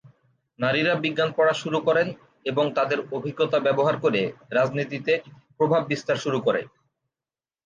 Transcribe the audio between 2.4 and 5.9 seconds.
এবং তাদের অভিজ্ঞতা ব্যবহার করে রাজনীতিতে প্রভাব